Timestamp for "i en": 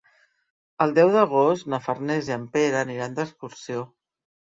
2.33-2.51